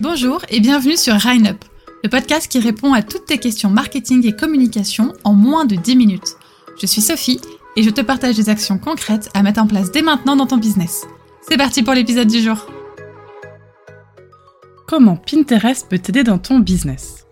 Bonjour 0.00 0.40
et 0.48 0.60
bienvenue 0.60 0.96
sur 0.96 1.12
Up, 1.14 1.64
le 2.02 2.08
podcast 2.08 2.50
qui 2.50 2.58
répond 2.58 2.94
à 2.94 3.02
toutes 3.02 3.26
tes 3.26 3.36
questions 3.36 3.68
marketing 3.68 4.26
et 4.26 4.34
communication 4.34 5.12
en 5.24 5.34
moins 5.34 5.66
de 5.66 5.76
10 5.76 5.94
minutes. 5.94 6.36
Je 6.80 6.86
suis 6.86 7.02
Sophie 7.02 7.38
et 7.76 7.82
je 7.82 7.90
te 7.90 8.00
partage 8.00 8.34
des 8.34 8.48
actions 8.48 8.78
concrètes 8.78 9.28
à 9.34 9.42
mettre 9.42 9.60
en 9.60 9.66
place 9.66 9.92
dès 9.92 10.00
maintenant 10.00 10.36
dans 10.36 10.46
ton 10.46 10.56
business. 10.56 11.04
C'est 11.46 11.58
parti 11.58 11.82
pour 11.82 11.92
l'épisode 11.92 12.28
du 12.28 12.40
jour. 12.40 12.66
Comment 14.88 15.16
Pinterest 15.16 15.86
peut 15.90 15.98
t'aider 15.98 16.24
dans 16.24 16.38
ton 16.38 16.60
business? 16.60 17.26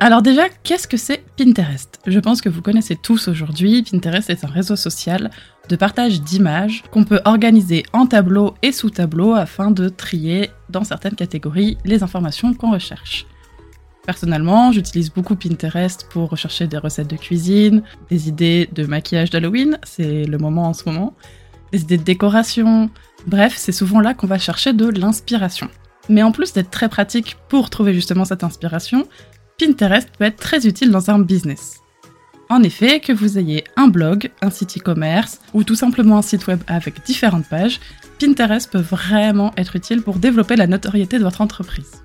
Alors 0.00 0.22
déjà, 0.22 0.48
qu'est-ce 0.64 0.88
que 0.88 0.96
c'est 0.96 1.22
Pinterest? 1.36 2.00
Je 2.06 2.18
pense 2.18 2.40
que 2.40 2.48
vous 2.48 2.62
connaissez 2.62 2.96
tous 2.96 3.28
aujourd'hui. 3.28 3.82
Pinterest 3.82 4.30
est 4.30 4.42
un 4.42 4.48
réseau 4.48 4.76
social 4.76 5.30
de 5.68 5.76
partage 5.76 6.20
d'images 6.20 6.84
qu'on 6.90 7.04
peut 7.04 7.20
organiser 7.24 7.84
en 7.92 8.06
tableau 8.06 8.54
et 8.62 8.72
sous 8.72 8.90
tableau 8.90 9.34
afin 9.34 9.70
de 9.70 9.88
trier 9.88 10.50
dans 10.68 10.84
certaines 10.84 11.14
catégories 11.14 11.78
les 11.84 12.02
informations 12.02 12.54
qu'on 12.54 12.72
recherche. 12.72 13.26
Personnellement, 14.06 14.70
j'utilise 14.70 15.12
beaucoup 15.12 15.34
Pinterest 15.34 16.08
pour 16.10 16.30
rechercher 16.30 16.68
des 16.68 16.78
recettes 16.78 17.10
de 17.10 17.16
cuisine, 17.16 17.82
des 18.08 18.28
idées 18.28 18.68
de 18.72 18.86
maquillage 18.86 19.30
d'Halloween, 19.30 19.78
c'est 19.82 20.24
le 20.24 20.38
moment 20.38 20.68
en 20.68 20.74
ce 20.74 20.84
moment, 20.86 21.14
des 21.72 21.82
idées 21.82 21.98
de 21.98 22.04
décoration, 22.04 22.88
bref, 23.26 23.54
c'est 23.56 23.72
souvent 23.72 24.00
là 24.00 24.14
qu'on 24.14 24.28
va 24.28 24.38
chercher 24.38 24.72
de 24.72 24.88
l'inspiration. 24.88 25.68
Mais 26.08 26.22
en 26.22 26.30
plus 26.30 26.52
d'être 26.52 26.70
très 26.70 26.88
pratique 26.88 27.36
pour 27.48 27.68
trouver 27.68 27.94
justement 27.94 28.24
cette 28.24 28.44
inspiration, 28.44 29.08
Pinterest 29.58 30.08
peut 30.16 30.24
être 30.24 30.36
très 30.36 30.66
utile 30.66 30.90
dans 30.90 31.10
un 31.10 31.18
business. 31.18 31.80
En 32.48 32.62
effet, 32.62 33.00
que 33.00 33.12
vous 33.12 33.38
ayez 33.38 33.64
un 33.76 33.88
blog, 33.88 34.30
un 34.40 34.50
site 34.50 34.78
e-commerce 34.78 35.40
ou 35.52 35.64
tout 35.64 35.74
simplement 35.74 36.18
un 36.18 36.22
site 36.22 36.46
web 36.46 36.60
avec 36.68 37.04
différentes 37.04 37.48
pages, 37.48 37.80
Pinterest 38.20 38.70
peut 38.70 38.78
vraiment 38.78 39.52
être 39.56 39.74
utile 39.74 40.02
pour 40.02 40.16
développer 40.16 40.54
la 40.54 40.68
notoriété 40.68 41.18
de 41.18 41.24
votre 41.24 41.40
entreprise. 41.40 42.02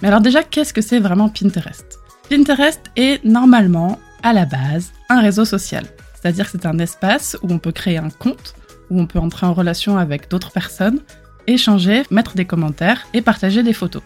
Mais 0.00 0.08
alors 0.08 0.22
déjà, 0.22 0.42
qu'est-ce 0.42 0.72
que 0.72 0.80
c'est 0.80 0.98
vraiment 0.98 1.28
Pinterest? 1.28 1.98
Pinterest 2.30 2.80
est 2.96 3.22
normalement, 3.24 4.00
à 4.22 4.32
la 4.32 4.46
base, 4.46 4.92
un 5.10 5.20
réseau 5.20 5.44
social. 5.44 5.84
C'est-à-dire 6.14 6.46
que 6.46 6.52
c'est 6.52 6.66
un 6.66 6.78
espace 6.78 7.36
où 7.42 7.52
on 7.52 7.58
peut 7.58 7.72
créer 7.72 7.98
un 7.98 8.10
compte, 8.10 8.54
où 8.90 8.98
on 8.98 9.06
peut 9.06 9.18
entrer 9.18 9.44
en 9.44 9.52
relation 9.52 9.98
avec 9.98 10.30
d'autres 10.30 10.52
personnes, 10.52 11.00
échanger, 11.46 12.04
mettre 12.10 12.34
des 12.34 12.46
commentaires 12.46 13.06
et 13.12 13.20
partager 13.20 13.62
des 13.62 13.72
photos. 13.74 14.02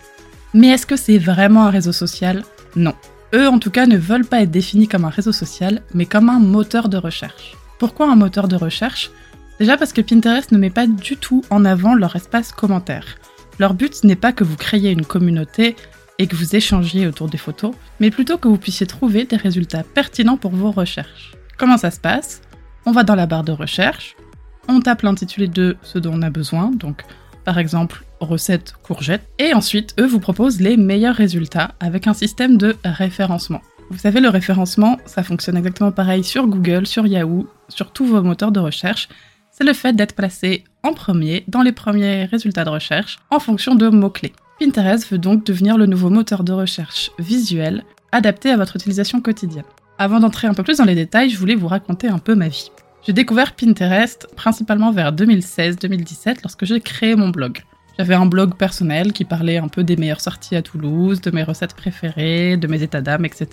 Mais 0.52 0.68
est-ce 0.68 0.86
que 0.86 0.96
c'est 0.96 1.18
vraiment 1.18 1.66
un 1.66 1.70
réseau 1.70 1.92
social? 1.92 2.42
Non. 2.74 2.94
Eux, 3.34 3.48
en 3.48 3.58
tout 3.58 3.70
cas, 3.70 3.86
ne 3.86 3.96
veulent 3.96 4.24
pas 4.24 4.42
être 4.42 4.50
définis 4.50 4.88
comme 4.88 5.04
un 5.04 5.10
réseau 5.10 5.32
social, 5.32 5.82
mais 5.94 6.06
comme 6.06 6.28
un 6.28 6.38
moteur 6.38 6.88
de 6.88 6.96
recherche. 6.96 7.56
Pourquoi 7.78 8.10
un 8.10 8.16
moteur 8.16 8.48
de 8.48 8.56
recherche? 8.56 9.10
Déjà 9.58 9.76
parce 9.76 9.92
que 9.92 10.00
Pinterest 10.00 10.52
ne 10.52 10.58
met 10.58 10.70
pas 10.70 10.86
du 10.86 11.16
tout 11.16 11.42
en 11.50 11.64
avant 11.64 11.94
leur 11.94 12.14
espace 12.14 12.52
commentaire. 12.52 13.16
Leur 13.58 13.74
but 13.74 14.04
n'est 14.04 14.16
pas 14.16 14.32
que 14.32 14.44
vous 14.44 14.56
créiez 14.56 14.90
une 14.90 15.04
communauté 15.04 15.76
et 16.18 16.26
que 16.26 16.36
vous 16.36 16.56
échangiez 16.56 17.06
autour 17.06 17.28
des 17.28 17.38
photos, 17.38 17.74
mais 18.00 18.10
plutôt 18.10 18.38
que 18.38 18.48
vous 18.48 18.58
puissiez 18.58 18.86
trouver 18.86 19.24
des 19.24 19.36
résultats 19.36 19.82
pertinents 19.82 20.36
pour 20.36 20.52
vos 20.52 20.70
recherches. 20.70 21.32
Comment 21.58 21.78
ça 21.78 21.90
se 21.90 22.00
passe? 22.00 22.42
On 22.84 22.92
va 22.92 23.02
dans 23.02 23.14
la 23.14 23.26
barre 23.26 23.44
de 23.44 23.52
recherche, 23.52 24.16
on 24.68 24.80
tape 24.80 25.02
l'intitulé 25.02 25.48
de 25.48 25.76
ce 25.82 25.98
dont 25.98 26.14
on 26.14 26.22
a 26.22 26.30
besoin, 26.30 26.70
donc 26.70 27.04
par 27.44 27.58
exemple 27.58 28.04
recette 28.20 28.74
courgette, 28.82 29.26
et 29.38 29.54
ensuite 29.54 29.94
eux 30.00 30.06
vous 30.06 30.20
proposent 30.20 30.60
les 30.60 30.76
meilleurs 30.76 31.16
résultats 31.16 31.72
avec 31.80 32.06
un 32.06 32.14
système 32.14 32.56
de 32.56 32.76
référencement. 32.84 33.62
Vous 33.90 33.98
savez, 33.98 34.20
le 34.20 34.28
référencement, 34.28 34.96
ça 35.06 35.22
fonctionne 35.22 35.56
exactement 35.56 35.92
pareil 35.92 36.24
sur 36.24 36.46
Google, 36.46 36.86
sur 36.86 37.06
Yahoo, 37.06 37.48
sur 37.68 37.92
tous 37.92 38.04
vos 38.04 38.22
moteurs 38.22 38.50
de 38.50 38.58
recherche. 38.58 39.08
C'est 39.52 39.64
le 39.64 39.72
fait 39.72 39.94
d'être 39.94 40.14
placé 40.14 40.64
en 40.82 40.92
premier 40.92 41.44
dans 41.46 41.62
les 41.62 41.72
premiers 41.72 42.24
résultats 42.24 42.64
de 42.64 42.70
recherche 42.70 43.18
en 43.30 43.38
fonction 43.38 43.74
de 43.74 43.88
mots-clés. 43.88 44.32
Pinterest 44.58 45.08
veut 45.10 45.18
donc 45.18 45.44
devenir 45.44 45.78
le 45.78 45.86
nouveau 45.86 46.10
moteur 46.10 46.42
de 46.42 46.52
recherche 46.52 47.10
visuel 47.18 47.84
adapté 48.12 48.50
à 48.50 48.56
votre 48.56 48.76
utilisation 48.76 49.20
quotidienne. 49.20 49.64
Avant 49.98 50.20
d'entrer 50.20 50.46
un 50.46 50.54
peu 50.54 50.62
plus 50.62 50.78
dans 50.78 50.84
les 50.84 50.94
détails, 50.94 51.30
je 51.30 51.38
voulais 51.38 51.54
vous 51.54 51.68
raconter 51.68 52.08
un 52.08 52.18
peu 52.18 52.34
ma 52.34 52.48
vie. 52.48 52.70
J'ai 53.06 53.12
découvert 53.12 53.54
Pinterest 53.54 54.26
principalement 54.34 54.90
vers 54.90 55.12
2016-2017 55.12 56.38
lorsque 56.42 56.64
j'ai 56.64 56.80
créé 56.80 57.14
mon 57.14 57.28
blog. 57.28 57.62
J'avais 57.98 58.14
un 58.14 58.26
blog 58.26 58.54
personnel 58.56 59.12
qui 59.12 59.24
parlait 59.24 59.56
un 59.56 59.68
peu 59.68 59.82
des 59.82 59.96
meilleures 59.96 60.20
sorties 60.20 60.54
à 60.54 60.62
Toulouse, 60.62 61.20
de 61.22 61.30
mes 61.30 61.42
recettes 61.42 61.74
préférées, 61.74 62.56
de 62.58 62.66
mes 62.66 62.82
états 62.82 63.00
d'âme, 63.00 63.24
etc. 63.24 63.48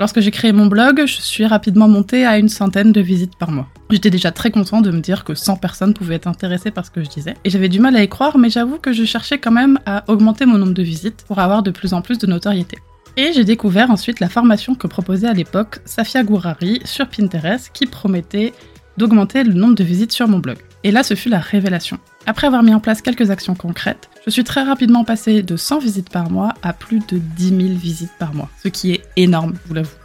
Lorsque 0.00 0.18
j'ai 0.18 0.32
créé 0.32 0.50
mon 0.50 0.66
blog, 0.66 1.02
je 1.06 1.20
suis 1.20 1.46
rapidement 1.46 1.86
montée 1.86 2.26
à 2.26 2.38
une 2.38 2.48
centaine 2.48 2.90
de 2.90 3.00
visites 3.00 3.36
par 3.38 3.52
mois. 3.52 3.68
J'étais 3.90 4.10
déjà 4.10 4.32
très 4.32 4.50
content 4.50 4.80
de 4.80 4.90
me 4.90 4.98
dire 4.98 5.22
que 5.22 5.36
100 5.36 5.56
personnes 5.58 5.94
pouvaient 5.94 6.16
être 6.16 6.26
intéressées 6.26 6.72
par 6.72 6.84
ce 6.84 6.90
que 6.90 7.04
je 7.04 7.08
disais. 7.08 7.34
Et 7.44 7.50
j'avais 7.50 7.68
du 7.68 7.78
mal 7.78 7.94
à 7.94 8.02
y 8.02 8.08
croire, 8.08 8.36
mais 8.36 8.50
j'avoue 8.50 8.78
que 8.78 8.92
je 8.92 9.04
cherchais 9.04 9.38
quand 9.38 9.52
même 9.52 9.78
à 9.86 10.02
augmenter 10.08 10.46
mon 10.46 10.58
nombre 10.58 10.74
de 10.74 10.82
visites 10.82 11.24
pour 11.28 11.38
avoir 11.38 11.62
de 11.62 11.70
plus 11.70 11.94
en 11.94 12.02
plus 12.02 12.18
de 12.18 12.26
notoriété. 12.26 12.78
Et 13.16 13.32
j'ai 13.32 13.44
découvert 13.44 13.92
ensuite 13.92 14.18
la 14.18 14.28
formation 14.28 14.74
que 14.74 14.88
proposait 14.88 15.28
à 15.28 15.32
l'époque 15.32 15.78
Safia 15.84 16.24
Gourari 16.24 16.80
sur 16.84 17.08
Pinterest 17.08 17.70
qui 17.72 17.86
promettait 17.86 18.52
d'augmenter 18.96 19.44
le 19.44 19.52
nombre 19.52 19.76
de 19.76 19.84
visites 19.84 20.10
sur 20.10 20.26
mon 20.26 20.40
blog. 20.40 20.58
Et 20.84 20.90
là, 20.90 21.02
ce 21.02 21.14
fut 21.14 21.30
la 21.30 21.40
révélation. 21.40 21.98
Après 22.26 22.46
avoir 22.46 22.62
mis 22.62 22.74
en 22.74 22.80
place 22.80 23.00
quelques 23.00 23.30
actions 23.30 23.54
concrètes, 23.54 24.10
je 24.26 24.30
suis 24.30 24.44
très 24.44 24.62
rapidement 24.62 25.02
passée 25.02 25.42
de 25.42 25.56
100 25.56 25.78
visites 25.78 26.10
par 26.10 26.30
mois 26.30 26.52
à 26.62 26.74
plus 26.74 26.98
de 27.08 27.16
10 27.18 27.48
000 27.48 27.60
visites 27.70 28.12
par 28.18 28.34
mois, 28.34 28.50
ce 28.62 28.68
qui 28.68 28.92
est 28.92 29.02
énorme, 29.16 29.54
je 29.62 29.68
vous 29.68 29.74
l'avoue. 29.74 29.96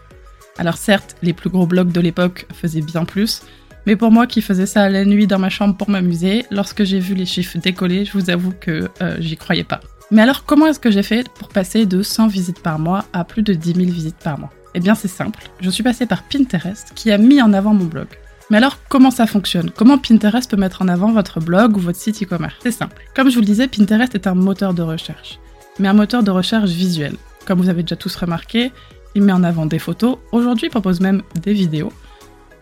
Alors 0.58 0.78
certes, 0.78 1.18
les 1.22 1.34
plus 1.34 1.50
gros 1.50 1.68
blogs 1.68 1.92
de 1.92 2.00
l'époque 2.00 2.46
faisaient 2.54 2.82
bien 2.82 3.04
plus, 3.04 3.42
mais 3.86 3.98
pour 3.98 4.12
moi 4.12 4.26
qui 4.26 4.42
faisais 4.42 4.66
ça 4.66 4.90
la 4.90 5.04
nuit 5.04 5.28
dans 5.28 5.40
ma 5.40 5.50
chambre 5.50 5.76
pour 5.76 5.90
m'amuser, 5.90 6.46
lorsque 6.50 6.86
j'ai 6.86 7.00
vu 7.00 7.14
les 7.14 7.26
chiffres 7.26 7.58
décoller, 7.58 8.06
je 8.06 8.14
vous 8.14 8.30
avoue 8.30 8.54
que 8.58 8.90
euh, 9.02 9.18
j'y 9.20 9.36
croyais 9.36 9.64
pas. 9.66 9.82
Mais 10.12 10.22
alors 10.22 10.46
comment 10.46 10.68
est-ce 10.68 10.80
que 10.80 10.92
j'ai 10.92 11.04
fait 11.04 11.28
pour 11.30 11.50
passer 11.50 11.86
de 11.86 12.02
100 12.02 12.28
visites 12.28 12.62
par 12.62 12.80
mois 12.80 13.06
à 13.12 13.26
plus 13.26 13.44
de 13.44 13.54
10 13.54 13.74
000 13.74 13.92
visites 13.92 14.18
par 14.24 14.40
mois? 14.40 14.52
Eh 14.76 14.80
bien 14.80 14.96
c'est 14.96 15.10
simple, 15.10 15.44
je 15.60 15.70
suis 15.70 15.84
passée 15.84 16.06
par 16.06 16.24
Pinterest 16.24 16.94
qui 16.96 17.12
a 17.12 17.18
mis 17.18 17.42
en 17.42 17.52
avant 17.52 17.74
mon 17.74 17.86
blog. 17.86 18.08
Mais 18.50 18.58
alors, 18.58 18.80
comment 18.90 19.12
ça 19.12 19.28
fonctionne? 19.28 19.70
Comment 19.70 20.00
Pinterest 20.00 20.50
peut 20.50 20.58
mettre 20.58 20.82
en 20.82 20.88
avant 20.88 21.12
votre 21.12 21.40
blog 21.40 21.78
ou 21.78 21.80
votre 21.80 22.00
site 22.00 22.24
e-commerce? 22.24 22.56
C'est 22.64 22.72
simple. 22.72 23.04
Comme 23.16 23.30
je 23.30 23.36
vous 23.36 23.42
le 23.42 23.46
disais, 23.46 23.68
Pinterest 23.68 24.16
est 24.16 24.26
un 24.26 24.34
moteur 24.34 24.74
de 24.74 24.82
recherche, 24.82 25.40
mais 25.78 25.88
un 25.88 25.94
moteur 25.94 26.24
de 26.24 26.32
recherche 26.32 26.72
visuel. 26.72 27.16
Comme 27.46 27.62
vous 27.62 27.70
avez 27.70 27.84
déjà 27.84 27.96
tous 27.96 28.16
remarqué, 28.16 28.72
il 29.14 29.22
met 29.22 29.34
en 29.34 29.44
avant 29.44 29.68
des 29.68 29.78
photos. 29.78 30.18
Aujourd'hui, 30.32 30.68
il 30.68 30.72
propose 30.72 31.00
même 31.00 31.22
des 31.36 31.54
vidéos. 31.54 31.94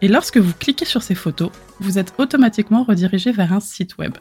Et 0.02 0.09
lorsque 0.09 0.38
vous 0.38 0.53
cliquez 0.59 0.86
sur 0.86 1.02
ces 1.02 1.16
photos, 1.16 1.52
vous 1.80 1.98
êtes 1.98 2.14
automatiquement 2.18 2.84
redirigé 2.84 3.31
vers 3.31 3.54
un 3.54 3.62
site 3.62 3.98
web. 3.98 4.18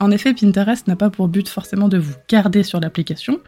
En 0.00 0.10
effet, 0.10 0.34
Pinterest 0.34 0.86
n'a 0.88 0.96
pas 0.96 1.10
pour 1.10 1.28
but 1.28 1.48
forcément 1.48 1.88
de 1.88 1.98
vous 1.98 2.14
garder 2.28 2.64
sur 2.64 2.80
l'application, 2.80 3.40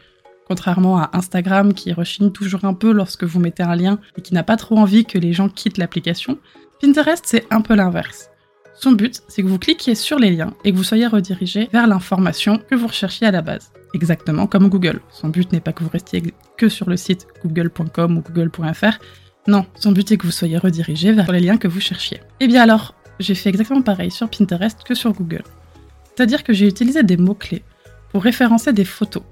contrairement 0.46 0.98
à 0.98 1.10
Instagram 1.12 1.74
qui 1.74 1.92
rechigne 1.92 2.30
toujours 2.30 2.64
un 2.64 2.74
peu 2.74 2.92
lorsque 2.92 3.24
vous 3.24 3.40
mettez 3.40 3.62
un 3.62 3.74
lien 3.74 3.98
et 4.16 4.22
qui 4.22 4.34
n'a 4.34 4.42
pas 4.42 4.56
trop 4.56 4.76
envie 4.78 5.04
que 5.04 5.18
les 5.18 5.32
gens 5.32 5.48
quittent 5.48 5.78
l'application. 5.78 6.38
Pinterest, 6.80 7.24
c'est 7.26 7.46
un 7.50 7.60
peu 7.60 7.74
l'inverse. 7.74 8.30
Son 8.74 8.92
but, 8.92 9.20
c'est 9.28 9.42
que 9.42 9.48
vous 9.48 9.58
cliquiez 9.58 9.94
sur 9.94 10.18
les 10.18 10.30
liens 10.30 10.54
et 10.64 10.72
que 10.72 10.76
vous 10.76 10.84
soyez 10.84 11.06
redirigé 11.06 11.68
vers 11.72 11.86
l'information 11.86 12.56
que 12.56 12.74
vous 12.74 12.86
recherchiez 12.86 13.26
à 13.26 13.30
la 13.30 13.42
base. 13.42 13.70
Exactement 13.92 14.46
comme 14.46 14.68
Google. 14.68 15.00
Son 15.10 15.28
but 15.28 15.52
n'est 15.52 15.60
pas 15.60 15.74
que 15.74 15.84
vous 15.84 15.90
restiez 15.90 16.22
que 16.56 16.68
sur 16.70 16.88
le 16.88 16.96
site 16.96 17.26
google.com 17.44 18.16
ou 18.16 18.22
google.fr. 18.22 18.98
Non, 19.46 19.66
son 19.74 19.92
but 19.92 20.10
est 20.10 20.16
que 20.16 20.24
vous 20.24 20.32
soyez 20.32 20.56
redirigé 20.56 21.12
vers 21.12 21.30
les 21.30 21.40
liens 21.40 21.58
que 21.58 21.68
vous 21.68 21.80
cherchiez. 21.80 22.16
Et 22.16 22.44
eh 22.44 22.46
bien 22.46 22.62
alors, 22.62 22.94
j'ai 23.18 23.34
fait 23.34 23.50
exactement 23.50 23.82
pareil 23.82 24.10
sur 24.10 24.30
Pinterest 24.30 24.82
que 24.82 24.94
sur 24.94 25.12
Google. 25.12 25.44
C'est-à-dire 26.14 26.42
que 26.42 26.54
j'ai 26.54 26.66
utilisé 26.66 27.02
des 27.02 27.18
mots-clés 27.18 27.62
pour 28.12 28.22
référencer 28.22 28.72
des 28.72 28.86
photos. 28.86 29.22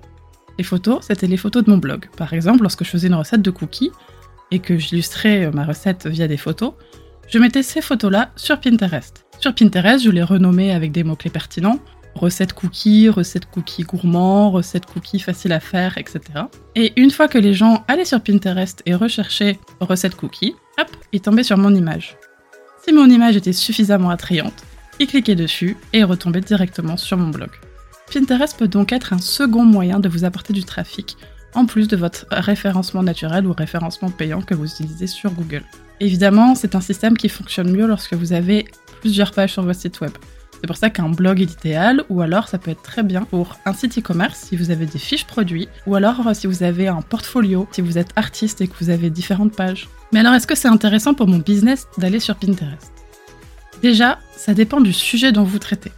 Les 0.59 0.65
photos, 0.65 1.07
c'était 1.07 1.27
les 1.27 1.39
photos 1.39 1.65
de 1.65 1.71
mon 1.71 1.79
blog. 1.79 2.07
Par 2.19 2.35
exemple, 2.35 2.63
lorsque 2.63 2.85
je 2.85 2.91
faisais 2.91 3.09
une 3.09 3.15
recette 3.15 3.41
de 3.41 3.51
cookies 3.51 3.93
et 4.51 4.59
que 4.59 4.77
j'illustrais 4.77 5.51
ma 5.53 5.65
recette 5.65 6.07
via 6.07 6.29
des 6.29 6.37
photos, 6.37 6.75
je 7.29 7.39
mettais 7.39 7.63
ces 7.63 7.83
photos-là 7.83 8.31
sur 8.37 8.59
Pinterest. 8.59 9.27
Sur 9.39 9.55
Pinterest, 9.55 10.03
je 10.03 10.11
les 10.11 10.23
renommais 10.23 10.73
avec 10.73 10.93
des 10.93 11.05
mots-clés 11.05 11.31
pertinents. 11.31 11.79
Recettes 12.15 12.55
cookies, 12.55 13.09
recettes 13.09 13.47
cookies 13.47 13.83
gourmands, 13.83 14.51
recettes 14.51 14.87
cookies 14.87 15.21
faciles 15.21 15.53
à 15.53 15.61
faire, 15.61 15.99
etc. 15.99 16.21
Et 16.75 16.93
une 16.97 17.11
fois 17.11 17.29
que 17.29 17.39
les 17.39 17.55
gens 17.55 17.85
allaient 17.87 18.07
sur 18.07 18.21
Pinterest 18.21 18.83
et 18.87 18.95
recherchaient 18.95 19.59
recettes 19.81 20.17
cookies, 20.17 20.55
hop, 20.81 20.89
ils 21.13 21.21
tombaient 21.21 21.43
sur 21.43 21.59
mon 21.59 21.75
image. 21.75 22.17
Si 22.85 22.93
mon 22.93 23.09
image 23.09 23.37
était 23.37 23.53
suffisamment 23.53 24.11
attrayante, 24.11 24.65
ils 24.99 25.07
cliquaient 25.07 25.35
dessus 25.35 25.77
et 25.93 26.03
retombaient 26.05 26.41
directement 26.41 26.97
sur 26.97 27.19
mon 27.19 27.29
blog. 27.29 27.51
Pinterest 28.13 28.59
peut 28.59 28.69
donc 28.69 28.91
être 28.91 29.13
un 29.13 29.19
second 29.19 29.65
moyen 29.65 30.01
de 30.01 30.09
vous 30.09 30.25
apporter 30.25 30.55
du 30.55 30.65
trafic, 30.65 31.17
en 31.55 31.67
plus 31.67 31.89
de 31.89 31.97
votre 31.97 32.27
référencement 32.31 33.03
naturel 33.03 33.47
ou 33.47 33.53
référencement 33.53 34.11
payant 34.11 34.41
que 34.41 34.55
vous 34.55 34.65
utilisez 34.65 35.07
sur 35.07 35.31
Google. 35.31 35.63
Évidemment, 36.01 36.55
c'est 36.55 36.75
un 36.75 36.81
système 36.81 37.17
qui 37.17 37.29
fonctionne 37.29 37.71
mieux 37.73 37.87
lorsque 37.87 38.15
vous 38.15 38.33
avez 38.33 38.67
plusieurs 39.01 39.33
pages 39.33 39.53
sur 39.53 39.63
votre 39.63 39.81
site 39.81 40.01
web. 40.01 40.13
C'est 40.61 40.67
pour 40.67 40.77
ça 40.77 40.91
qu'un 40.91 41.09
blog 41.09 41.41
est 41.41 41.53
idéal, 41.53 42.05
ou 42.09 42.21
alors 42.21 42.49
ça 42.49 42.59
peut 42.59 42.73
être 42.73 42.83
très 42.83 43.05
bien 43.05 43.23
pour 43.23 43.57
un 43.65 43.73
site 43.73 43.99
e-commerce 43.99 44.47
si 44.49 44.57
vous 44.57 44.71
avez 44.71 44.87
des 44.87 44.99
fiches 44.99 45.25
produits, 45.25 45.69
ou 45.87 45.95
alors 45.95 46.27
euh, 46.27 46.35
si 46.35 46.49
vous 46.49 46.63
avez 46.65 46.89
un 46.89 47.01
portfolio, 47.01 47.69
si 47.71 47.81
vous 47.81 47.97
êtes 47.97 48.11
artiste 48.17 48.61
et 48.61 48.67
que 48.67 48.75
vous 48.81 48.91
avez 48.91 49.11
différentes 49.11 49.55
pages. 49.55 49.89
Mais 50.13 50.21
alors 50.21 50.35
est-ce 50.35 50.47
que 50.49 50.57
c'est 50.57 50.69
intéressant 50.69 51.15
pour 51.15 51.29
mon 51.29 51.39
business 51.39 51.87
d'aller 51.97 52.19
sur 52.19 52.35
Pinterest? 52.35 52.93
Déjà, 53.83 54.19
ça 54.37 54.55
dépend 54.55 54.81
du 54.81 54.93
sujet 54.93 55.31
dont 55.31 55.45
vous 55.45 55.61
traitez. 55.61 55.93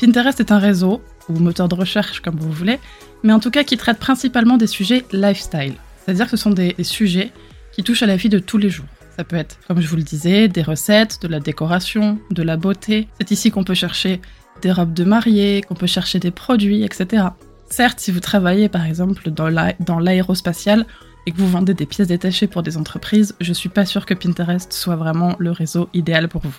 Pinterest 0.00 0.40
est 0.40 0.50
un 0.50 0.58
réseau 0.58 1.00
ou 1.28 1.38
moteur 1.38 1.68
de 1.68 1.74
recherche 1.76 2.20
comme 2.20 2.36
vous 2.36 2.50
voulez, 2.50 2.80
mais 3.22 3.32
en 3.32 3.38
tout 3.38 3.50
cas 3.50 3.62
qui 3.62 3.76
traite 3.76 3.98
principalement 3.98 4.56
des 4.56 4.66
sujets 4.66 5.04
lifestyle. 5.12 5.74
C'est-à-dire 6.04 6.24
que 6.24 6.32
ce 6.32 6.36
sont 6.36 6.50
des, 6.50 6.72
des 6.72 6.84
sujets 6.84 7.32
qui 7.72 7.84
touchent 7.84 8.02
à 8.02 8.06
la 8.06 8.16
vie 8.16 8.28
de 8.28 8.40
tous 8.40 8.58
les 8.58 8.70
jours. 8.70 8.86
Ça 9.16 9.24
peut 9.24 9.36
être, 9.36 9.58
comme 9.66 9.80
je 9.80 9.88
vous 9.88 9.96
le 9.96 10.02
disais, 10.02 10.46
des 10.46 10.62
recettes, 10.62 11.22
de 11.22 11.28
la 11.28 11.40
décoration, 11.40 12.18
de 12.30 12.42
la 12.42 12.58
beauté. 12.58 13.08
C'est 13.18 13.30
ici 13.30 13.50
qu'on 13.50 13.64
peut 13.64 13.74
chercher 13.74 14.20
des 14.60 14.70
robes 14.70 14.92
de 14.92 15.04
mariée, 15.04 15.62
qu'on 15.66 15.74
peut 15.74 15.86
chercher 15.86 16.18
des 16.18 16.30
produits, 16.30 16.82
etc. 16.82 17.28
Certes, 17.70 17.98
si 17.98 18.10
vous 18.10 18.20
travaillez 18.20 18.68
par 18.68 18.84
exemple 18.84 19.30
dans 19.30 19.98
l'aérospatial 19.98 20.86
et 21.26 21.32
que 21.32 21.38
vous 21.38 21.48
vendez 21.48 21.72
des 21.72 21.86
pièces 21.86 22.08
détachées 22.08 22.46
pour 22.46 22.62
des 22.62 22.76
entreprises, 22.76 23.34
je 23.40 23.52
suis 23.54 23.70
pas 23.70 23.86
sûre 23.86 24.04
que 24.04 24.14
Pinterest 24.14 24.72
soit 24.72 24.96
vraiment 24.96 25.34
le 25.38 25.50
réseau 25.50 25.88
idéal 25.94 26.28
pour 26.28 26.42
vous. 26.42 26.54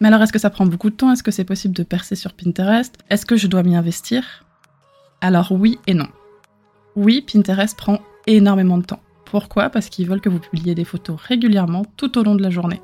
Mais 0.00 0.08
alors, 0.08 0.22
est-ce 0.22 0.32
que 0.32 0.38
ça 0.38 0.50
prend 0.50 0.66
beaucoup 0.66 0.90
de 0.90 0.94
temps? 0.94 1.10
Est-ce 1.10 1.22
que 1.22 1.30
c'est 1.30 1.44
possible 1.44 1.74
de 1.74 1.82
percer 1.82 2.14
sur 2.14 2.34
Pinterest? 2.34 2.94
Est-ce 3.08 3.24
que 3.24 3.36
je 3.36 3.46
dois 3.46 3.62
m'y 3.62 3.74
investir? 3.74 4.44
Alors 5.22 5.50
oui 5.50 5.78
et 5.86 5.94
non. 5.94 6.08
Oui, 6.94 7.22
Pinterest 7.22 7.76
prend 7.76 8.00
énormément 8.26 8.76
de 8.76 8.84
temps. 8.84 9.00
Pourquoi 9.26 9.70
Parce 9.70 9.88
qu'ils 9.88 10.08
veulent 10.08 10.20
que 10.20 10.28
vous 10.28 10.38
publiez 10.38 10.74
des 10.74 10.84
photos 10.84 11.20
régulièrement 11.20 11.84
tout 11.96 12.18
au 12.18 12.22
long 12.22 12.34
de 12.34 12.42
la 12.42 12.50
journée. 12.50 12.80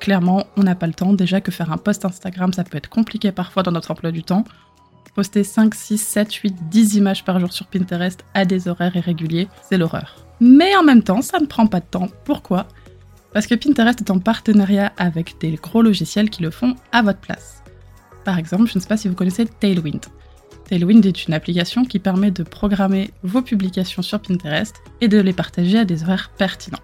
Clairement, 0.00 0.46
on 0.56 0.62
n'a 0.62 0.74
pas 0.74 0.86
le 0.86 0.92
temps. 0.92 1.12
Déjà 1.12 1.40
que 1.40 1.50
faire 1.50 1.72
un 1.72 1.76
post 1.76 2.04
Instagram, 2.04 2.52
ça 2.52 2.62
peut 2.64 2.76
être 2.76 2.88
compliqué 2.88 3.32
parfois 3.32 3.62
dans 3.62 3.72
notre 3.72 3.90
emploi 3.90 4.12
du 4.12 4.22
temps. 4.22 4.44
Poster 5.14 5.42
5, 5.42 5.74
6, 5.74 5.98
7, 5.98 6.32
8, 6.32 6.56
10 6.70 6.96
images 6.96 7.24
par 7.24 7.40
jour 7.40 7.52
sur 7.52 7.66
Pinterest 7.66 8.24
à 8.34 8.44
des 8.44 8.68
horaires 8.68 8.94
irréguliers, 8.94 9.48
c'est 9.62 9.76
l'horreur. 9.76 10.24
Mais 10.40 10.76
en 10.76 10.84
même 10.84 11.02
temps, 11.02 11.22
ça 11.22 11.40
ne 11.40 11.46
prend 11.46 11.66
pas 11.66 11.80
de 11.80 11.86
temps. 11.86 12.08
Pourquoi 12.24 12.68
Parce 13.32 13.48
que 13.48 13.56
Pinterest 13.56 14.00
est 14.00 14.10
en 14.12 14.20
partenariat 14.20 14.92
avec 14.96 15.36
des 15.40 15.52
gros 15.56 15.82
logiciels 15.82 16.30
qui 16.30 16.42
le 16.42 16.50
font 16.50 16.76
à 16.92 17.02
votre 17.02 17.18
place. 17.18 17.64
Par 18.24 18.38
exemple, 18.38 18.66
je 18.66 18.78
ne 18.78 18.80
sais 18.80 18.88
pas 18.88 18.96
si 18.96 19.08
vous 19.08 19.14
connaissez 19.14 19.46
Tailwind. 19.46 20.02
Tailwind 20.68 21.04
est 21.06 21.26
une 21.26 21.32
application 21.32 21.84
qui 21.84 21.98
permet 21.98 22.30
de 22.30 22.42
programmer 22.42 23.10
vos 23.22 23.40
publications 23.40 24.02
sur 24.02 24.20
Pinterest 24.20 24.76
et 25.00 25.08
de 25.08 25.18
les 25.18 25.32
partager 25.32 25.78
à 25.78 25.84
des 25.86 26.02
horaires 26.02 26.30
pertinents. 26.36 26.78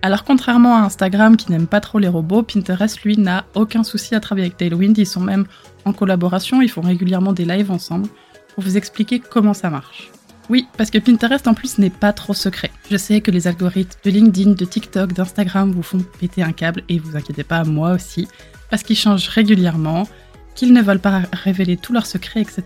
Alors 0.00 0.24
contrairement 0.24 0.76
à 0.76 0.80
Instagram 0.80 1.36
qui 1.36 1.50
n'aime 1.50 1.66
pas 1.66 1.80
trop 1.80 1.98
les 1.98 2.08
robots, 2.08 2.42
Pinterest 2.42 3.02
lui 3.02 3.18
n'a 3.18 3.44
aucun 3.54 3.84
souci 3.84 4.14
à 4.14 4.20
travailler 4.20 4.46
avec 4.46 4.56
Tailwind, 4.56 4.96
ils 4.96 5.06
sont 5.06 5.20
même 5.20 5.46
en 5.84 5.92
collaboration, 5.92 6.62
ils 6.62 6.70
font 6.70 6.80
régulièrement 6.80 7.34
des 7.34 7.44
lives 7.44 7.70
ensemble 7.70 8.08
pour 8.54 8.64
vous 8.64 8.78
expliquer 8.78 9.20
comment 9.20 9.54
ça 9.54 9.68
marche. 9.68 10.10
Oui, 10.48 10.66
parce 10.78 10.90
que 10.90 10.98
Pinterest 10.98 11.46
en 11.46 11.54
plus 11.54 11.78
n'est 11.78 11.90
pas 11.90 12.12
trop 12.12 12.32
secret. 12.32 12.70
Je 12.90 12.96
sais 12.96 13.20
que 13.20 13.30
les 13.30 13.48
algorithmes 13.48 13.98
de 14.04 14.10
LinkedIn, 14.10 14.52
de 14.52 14.64
TikTok, 14.64 15.12
d'Instagram 15.12 15.72
vous 15.72 15.82
font 15.82 15.98
péter 16.20 16.42
un 16.42 16.52
câble 16.52 16.84
et 16.88 16.98
vous 16.98 17.16
inquiétez 17.16 17.44
pas, 17.44 17.64
moi 17.64 17.92
aussi, 17.92 18.28
parce 18.70 18.82
qu'ils 18.82 18.96
changent 18.96 19.28
régulièrement, 19.28 20.08
qu'ils 20.54 20.72
ne 20.72 20.80
veulent 20.80 21.00
pas 21.00 21.22
révéler 21.32 21.76
tous 21.76 21.92
leurs 21.92 22.06
secrets, 22.06 22.40
etc. 22.40 22.62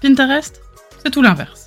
Pinterest, 0.00 0.60
c'est 1.02 1.10
tout 1.10 1.22
l'inverse. 1.22 1.66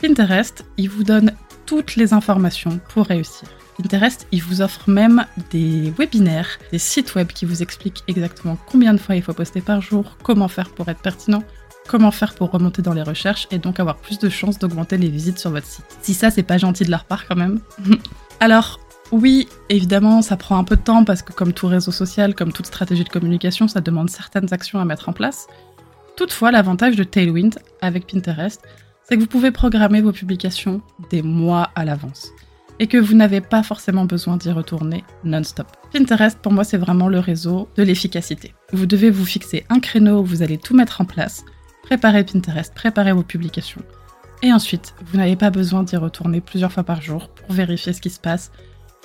Pinterest, 0.00 0.64
il 0.76 0.90
vous 0.90 1.04
donne 1.04 1.32
toutes 1.64 1.96
les 1.96 2.12
informations 2.12 2.80
pour 2.92 3.06
réussir. 3.06 3.48
Pinterest, 3.78 4.26
il 4.30 4.42
vous 4.42 4.60
offre 4.60 4.90
même 4.90 5.24
des 5.50 5.90
webinaires, 5.96 6.58
des 6.70 6.78
sites 6.78 7.14
web 7.14 7.28
qui 7.28 7.46
vous 7.46 7.62
expliquent 7.62 8.04
exactement 8.08 8.58
combien 8.70 8.92
de 8.92 8.98
fois 8.98 9.16
il 9.16 9.22
faut 9.22 9.32
poster 9.32 9.62
par 9.62 9.80
jour, 9.80 10.18
comment 10.22 10.48
faire 10.48 10.68
pour 10.68 10.88
être 10.90 11.00
pertinent, 11.00 11.42
comment 11.88 12.10
faire 12.10 12.34
pour 12.34 12.50
remonter 12.50 12.82
dans 12.82 12.92
les 12.92 13.02
recherches 13.02 13.48
et 13.50 13.58
donc 13.58 13.80
avoir 13.80 13.96
plus 13.96 14.18
de 14.18 14.28
chances 14.28 14.58
d'augmenter 14.58 14.98
les 14.98 15.08
visites 15.08 15.38
sur 15.38 15.50
votre 15.50 15.66
site. 15.66 15.84
Si 16.02 16.12
ça, 16.12 16.30
c'est 16.30 16.42
pas 16.42 16.58
gentil 16.58 16.84
de 16.84 16.90
leur 16.90 17.04
part 17.04 17.26
quand 17.26 17.36
même. 17.36 17.60
Alors, 18.40 18.80
oui, 19.12 19.48
évidemment, 19.68 20.20
ça 20.20 20.36
prend 20.36 20.58
un 20.58 20.64
peu 20.64 20.76
de 20.76 20.82
temps 20.82 21.04
parce 21.04 21.22
que 21.22 21.32
comme 21.32 21.52
tout 21.52 21.68
réseau 21.68 21.92
social, 21.92 22.34
comme 22.34 22.52
toute 22.52 22.66
stratégie 22.66 23.04
de 23.04 23.08
communication, 23.08 23.68
ça 23.68 23.80
demande 23.80 24.10
certaines 24.10 24.52
actions 24.52 24.78
à 24.78 24.84
mettre 24.84 25.08
en 25.08 25.12
place. 25.12 25.46
Toutefois, 26.16 26.50
l'avantage 26.50 26.96
de 26.96 27.04
Tailwind 27.04 27.58
avec 27.80 28.06
Pinterest, 28.06 28.62
c'est 29.04 29.16
que 29.16 29.20
vous 29.20 29.26
pouvez 29.26 29.50
programmer 29.50 30.00
vos 30.00 30.12
publications 30.12 30.82
des 31.10 31.22
mois 31.22 31.70
à 31.74 31.84
l'avance 31.84 32.32
et 32.78 32.86
que 32.86 32.98
vous 32.98 33.14
n'avez 33.14 33.40
pas 33.40 33.62
forcément 33.62 34.04
besoin 34.04 34.36
d'y 34.36 34.50
retourner 34.50 35.04
non-stop. 35.24 35.66
Pinterest, 35.92 36.38
pour 36.40 36.52
moi, 36.52 36.64
c'est 36.64 36.78
vraiment 36.78 37.08
le 37.08 37.18
réseau 37.18 37.68
de 37.76 37.82
l'efficacité. 37.82 38.54
Vous 38.72 38.86
devez 38.86 39.10
vous 39.10 39.24
fixer 39.24 39.64
un 39.68 39.78
créneau 39.78 40.20
où 40.20 40.24
vous 40.24 40.42
allez 40.42 40.58
tout 40.58 40.74
mettre 40.74 41.00
en 41.00 41.04
place, 41.04 41.44
préparer 41.82 42.24
Pinterest, 42.24 42.74
préparer 42.74 43.12
vos 43.12 43.22
publications. 43.22 43.82
Et 44.42 44.52
ensuite, 44.52 44.94
vous 45.04 45.18
n'avez 45.18 45.36
pas 45.36 45.50
besoin 45.50 45.82
d'y 45.82 45.96
retourner 45.96 46.40
plusieurs 46.40 46.72
fois 46.72 46.82
par 46.82 47.00
jour 47.00 47.28
pour 47.28 47.52
vérifier 47.52 47.92
ce 47.92 48.00
qui 48.00 48.10
se 48.10 48.18
passe. 48.18 48.50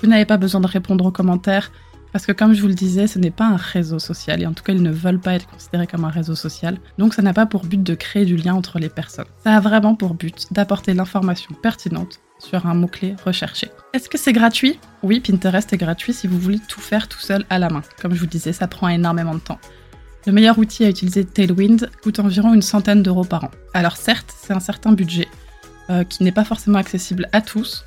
Vous 0.02 0.08
n'avez 0.08 0.26
pas 0.26 0.38
besoin 0.38 0.62
de 0.62 0.68
répondre 0.68 1.06
aux 1.06 1.12
commentaires, 1.12 1.72
parce 2.12 2.26
que 2.26 2.32
comme 2.32 2.54
je 2.54 2.62
vous 2.62 2.68
le 2.68 2.74
disais, 2.74 3.08
ce 3.08 3.20
n'est 3.20 3.32
pas 3.32 3.46
un 3.46 3.56
réseau 3.56 4.00
social, 4.00 4.42
et 4.42 4.46
en 4.46 4.54
tout 4.54 4.64
cas, 4.64 4.74
ils 4.74 4.82
ne 4.82 4.92
veulent 4.92 5.20
pas 5.20 5.34
être 5.34 5.48
considérés 5.48 5.88
comme 5.88 6.06
un 6.06 6.10
réseau 6.10 6.36
social. 6.36 6.78
Donc 6.98 7.14
ça 7.14 7.22
n'a 7.22 7.34
pas 7.34 7.46
pour 7.46 7.66
but 7.66 7.82
de 7.82 7.96
créer 7.96 8.26
du 8.26 8.36
lien 8.36 8.54
entre 8.54 8.80
les 8.80 8.90
personnes. 8.90 9.28
Ça 9.44 9.56
a 9.56 9.60
vraiment 9.60 9.96
pour 9.96 10.14
but 10.14 10.48
d'apporter 10.52 10.94
l'information 10.94 11.54
pertinente 11.62 12.20
sur 12.40 12.66
un 12.66 12.74
mot-clé 12.74 13.16
recherché. 13.26 13.70
Est-ce 13.94 14.10
que 14.10 14.18
c'est 14.18 14.34
gratuit? 14.34 14.80
Oui, 15.04 15.20
Pinterest 15.20 15.72
est 15.74 15.78
gratuit 15.78 16.14
si 16.14 16.28
vous 16.28 16.40
voulez 16.40 16.60
tout 16.68 16.82
faire 16.82 17.08
tout 17.08 17.20
seul 17.20 17.46
à 17.50 17.60
la 17.60 17.70
main. 17.70 17.82
Comme 18.02 18.14
je 18.14 18.20
vous 18.20 18.28
disais, 18.28 18.54
ça 18.54 18.68
prend 18.68 18.88
énormément 18.88 19.34
de 19.34 19.40
temps. 19.40 19.60
Le 20.26 20.34
meilleur 20.34 20.58
outil 20.60 20.84
à 20.86 20.90
utiliser 20.90 21.24
Tailwind 21.24 21.90
coûte 22.04 22.20
environ 22.20 22.54
une 22.54 22.62
centaine 22.62 23.02
d'euros 23.02 23.24
par 23.24 23.46
an. 23.46 23.52
Alors 23.74 23.96
certes, 23.96 24.34
c'est 24.38 24.54
un 24.54 24.60
certain 24.60 24.92
budget 24.92 25.28
euh, 25.90 26.04
qui 26.04 26.24
n'est 26.24 26.34
pas 26.34 26.44
forcément 26.44 26.80
accessible 26.80 27.30
à 27.32 27.42
tous. 27.42 27.86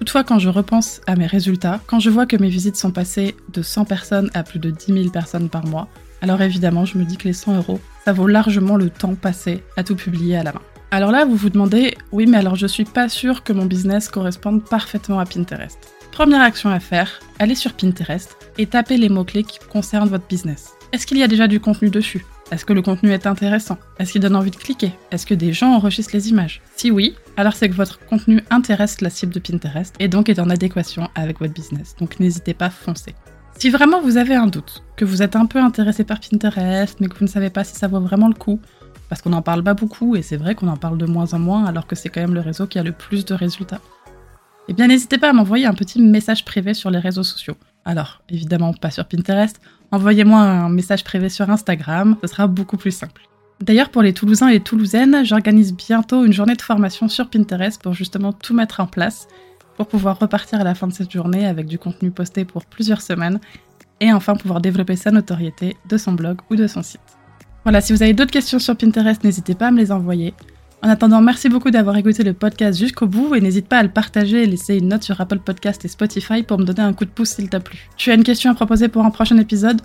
Toutefois, 0.00 0.24
quand 0.24 0.38
je 0.38 0.48
repense 0.48 1.02
à 1.06 1.14
mes 1.14 1.26
résultats, 1.26 1.78
quand 1.86 2.00
je 2.00 2.08
vois 2.08 2.24
que 2.24 2.36
mes 2.36 2.48
visites 2.48 2.76
sont 2.76 2.90
passées 2.90 3.36
de 3.52 3.60
100 3.60 3.84
personnes 3.84 4.30
à 4.32 4.42
plus 4.42 4.58
de 4.58 4.70
10 4.70 4.94
000 4.94 5.10
personnes 5.10 5.50
par 5.50 5.66
mois, 5.66 5.88
alors 6.22 6.40
évidemment, 6.40 6.86
je 6.86 6.96
me 6.96 7.04
dis 7.04 7.18
que 7.18 7.28
les 7.28 7.34
100 7.34 7.58
euros, 7.58 7.78
ça 8.06 8.14
vaut 8.14 8.26
largement 8.26 8.76
le 8.76 8.88
temps 8.88 9.14
passé 9.14 9.62
à 9.76 9.84
tout 9.84 9.96
publier 9.96 10.38
à 10.38 10.42
la 10.42 10.54
main. 10.54 10.62
Alors 10.90 11.10
là, 11.10 11.26
vous 11.26 11.36
vous 11.36 11.50
demandez, 11.50 11.98
oui, 12.12 12.24
mais 12.24 12.38
alors 12.38 12.56
je 12.56 12.66
suis 12.66 12.86
pas 12.86 13.10
sûre 13.10 13.44
que 13.44 13.52
mon 13.52 13.66
business 13.66 14.08
corresponde 14.08 14.64
parfaitement 14.64 15.20
à 15.20 15.26
Pinterest. 15.26 15.78
Première 16.12 16.40
action 16.40 16.70
à 16.70 16.80
faire, 16.80 17.20
allez 17.38 17.54
sur 17.54 17.74
Pinterest 17.74 18.38
et 18.56 18.64
tapez 18.64 18.96
les 18.96 19.10
mots-clés 19.10 19.44
qui 19.44 19.58
concernent 19.70 20.08
votre 20.08 20.26
business. 20.26 20.72
Est-ce 20.92 21.06
qu'il 21.06 21.18
y 21.18 21.22
a 21.22 21.28
déjà 21.28 21.46
du 21.46 21.60
contenu 21.60 21.88
dessus? 21.88 22.26
Est-ce 22.50 22.64
que 22.64 22.72
le 22.72 22.82
contenu 22.82 23.12
est 23.12 23.28
intéressant? 23.28 23.78
Est-ce 24.00 24.10
qu'il 24.10 24.20
donne 24.20 24.34
envie 24.34 24.50
de 24.50 24.56
cliquer? 24.56 24.90
Est-ce 25.12 25.24
que 25.24 25.34
des 25.34 25.52
gens 25.52 25.72
enregistrent 25.72 26.16
les 26.16 26.30
images? 26.30 26.60
Si 26.74 26.90
oui, 26.90 27.14
alors 27.36 27.54
c'est 27.54 27.68
que 27.68 27.74
votre 27.74 28.04
contenu 28.06 28.42
intéresse 28.50 29.00
la 29.00 29.08
cible 29.08 29.32
de 29.32 29.38
Pinterest 29.38 29.94
et 30.00 30.08
donc 30.08 30.28
est 30.28 30.40
en 30.40 30.50
adéquation 30.50 31.08
avec 31.14 31.38
votre 31.38 31.54
business. 31.54 31.94
Donc 32.00 32.18
n'hésitez 32.18 32.54
pas, 32.54 32.70
foncez. 32.70 33.14
Si 33.56 33.70
vraiment 33.70 34.00
vous 34.00 34.16
avez 34.16 34.34
un 34.34 34.48
doute, 34.48 34.82
que 34.96 35.04
vous 35.04 35.22
êtes 35.22 35.36
un 35.36 35.46
peu 35.46 35.60
intéressé 35.60 36.02
par 36.02 36.18
Pinterest, 36.18 36.98
mais 36.98 37.06
que 37.06 37.16
vous 37.16 37.24
ne 37.24 37.30
savez 37.30 37.50
pas 37.50 37.62
si 37.62 37.76
ça 37.76 37.86
vaut 37.86 38.00
vraiment 38.00 38.26
le 38.26 38.34
coup, 38.34 38.58
parce 39.08 39.22
qu'on 39.22 39.30
n'en 39.30 39.42
parle 39.42 39.62
pas 39.62 39.74
beaucoup, 39.74 40.16
et 40.16 40.22
c'est 40.22 40.36
vrai 40.36 40.56
qu'on 40.56 40.68
en 40.68 40.76
parle 40.76 40.98
de 40.98 41.06
moins 41.06 41.34
en 41.34 41.38
moins, 41.38 41.66
alors 41.66 41.86
que 41.86 41.94
c'est 41.94 42.08
quand 42.08 42.20
même 42.20 42.34
le 42.34 42.40
réseau 42.40 42.66
qui 42.66 42.80
a 42.80 42.82
le 42.82 42.92
plus 42.92 43.24
de 43.24 43.34
résultats. 43.34 43.80
Eh 44.66 44.72
bien, 44.72 44.88
n'hésitez 44.88 45.18
pas 45.18 45.30
à 45.30 45.32
m'envoyer 45.32 45.66
un 45.66 45.74
petit 45.74 46.02
message 46.02 46.44
privé 46.44 46.74
sur 46.74 46.90
les 46.90 46.98
réseaux 46.98 47.22
sociaux. 47.22 47.56
Alors, 47.84 48.22
évidemment, 48.28 48.72
pas 48.74 48.90
sur 48.90 49.06
Pinterest, 49.06 49.60
envoyez-moi 49.90 50.40
un 50.40 50.68
message 50.68 51.04
privé 51.04 51.28
sur 51.28 51.48
Instagram, 51.50 52.16
ce 52.22 52.28
sera 52.28 52.46
beaucoup 52.46 52.76
plus 52.76 52.90
simple. 52.90 53.22
D'ailleurs, 53.60 53.90
pour 53.90 54.02
les 54.02 54.14
Toulousains 54.14 54.48
et 54.48 54.60
Toulousaines, 54.60 55.24
j'organise 55.24 55.74
bientôt 55.74 56.24
une 56.24 56.32
journée 56.32 56.54
de 56.54 56.62
formation 56.62 57.08
sur 57.08 57.28
Pinterest 57.28 57.80
pour 57.82 57.92
justement 57.92 58.32
tout 58.32 58.54
mettre 58.54 58.80
en 58.80 58.86
place, 58.86 59.28
pour 59.76 59.86
pouvoir 59.86 60.18
repartir 60.18 60.60
à 60.60 60.64
la 60.64 60.74
fin 60.74 60.86
de 60.86 60.92
cette 60.92 61.10
journée 61.10 61.46
avec 61.46 61.66
du 61.66 61.78
contenu 61.78 62.10
posté 62.10 62.44
pour 62.44 62.64
plusieurs 62.64 63.02
semaines, 63.02 63.38
et 64.00 64.12
enfin 64.12 64.34
pouvoir 64.34 64.60
développer 64.60 64.96
sa 64.96 65.10
notoriété 65.10 65.76
de 65.88 65.96
son 65.96 66.12
blog 66.12 66.38
ou 66.50 66.56
de 66.56 66.66
son 66.66 66.82
site. 66.82 67.00
Voilà, 67.64 67.82
si 67.82 67.92
vous 67.92 68.02
avez 68.02 68.14
d'autres 68.14 68.30
questions 68.30 68.58
sur 68.58 68.76
Pinterest, 68.76 69.22
n'hésitez 69.22 69.54
pas 69.54 69.68
à 69.68 69.70
me 69.70 69.78
les 69.78 69.92
envoyer. 69.92 70.32
En 70.82 70.88
attendant, 70.88 71.20
merci 71.20 71.50
beaucoup 71.50 71.70
d'avoir 71.70 71.96
écouté 71.96 72.22
le 72.22 72.32
podcast 72.32 72.78
jusqu'au 72.78 73.06
bout 73.06 73.34
et 73.34 73.40
n'hésite 73.40 73.68
pas 73.68 73.78
à 73.78 73.82
le 73.82 73.90
partager 73.90 74.44
et 74.44 74.46
laisser 74.46 74.76
une 74.76 74.88
note 74.88 75.02
sur 75.02 75.20
Apple 75.20 75.40
Podcast 75.40 75.84
et 75.84 75.88
Spotify 75.88 76.42
pour 76.42 76.58
me 76.58 76.64
donner 76.64 76.80
un 76.80 76.94
coup 76.94 77.04
de 77.04 77.10
pouce 77.10 77.30
s'il 77.30 77.50
t'a 77.50 77.60
plu. 77.60 77.90
Tu 77.98 78.10
as 78.10 78.14
une 78.14 78.24
question 78.24 78.50
à 78.50 78.54
proposer 78.54 78.88
pour 78.88 79.04
un 79.04 79.10
prochain 79.10 79.36
épisode? 79.36 79.82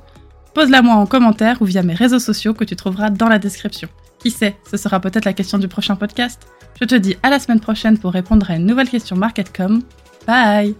Pose-la 0.53 0.81
moi 0.81 0.95
en 0.95 1.05
commentaire 1.05 1.61
ou 1.61 1.65
via 1.65 1.83
mes 1.83 1.93
réseaux 1.93 2.19
sociaux 2.19 2.53
que 2.53 2.63
tu 2.63 2.77
trouveras 2.77 3.09
dans 3.09 3.27
la 3.27 3.39
description. 3.39 3.89
Qui 4.19 4.31
sait, 4.31 4.55
ce 4.71 4.77
sera 4.77 5.01
peut-être 5.01 5.25
la 5.25 5.33
question 5.33 5.57
du 5.57 5.67
prochain 5.67 5.97
podcast. 5.97 6.47
Je 6.79 6.85
te 6.85 6.95
dis 6.95 7.17
à 7.23 7.29
la 7.29 7.39
semaine 7.39 7.59
prochaine 7.59 7.97
pour 7.97 8.13
répondre 8.13 8.49
à 8.49 8.55
une 8.55 8.65
nouvelle 8.65 8.89
question 8.89 9.17
MarketCom. 9.17 9.81
Bye 10.25 10.75